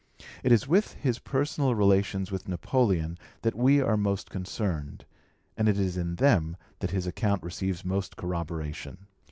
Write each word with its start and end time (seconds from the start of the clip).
It 0.41 0.51
is 0.51 0.67
with 0.67 0.93
his 0.93 1.19
personal 1.19 1.75
relations 1.75 2.31
with 2.31 2.47
Napoleon 2.47 3.19
that 3.43 3.53
we 3.53 3.79
are 3.81 3.95
most 3.97 4.31
concerned, 4.31 5.05
and 5.55 5.69
it 5.69 5.77
is 5.79 5.95
in 5.95 6.15
them 6.15 6.57
that 6.79 6.89
his 6.89 7.05
account 7.05 7.43
receives 7.43 7.85
most 7.85 8.17
corroboration. 8.17 9.05